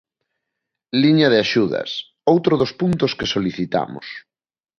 Liña 1.01 1.27
de 1.33 1.39
axudas, 1.45 1.89
outro 2.33 2.53
dos 2.61 2.71
puntos 2.81 3.11
que 3.17 3.31
solicitamos. 3.35 4.07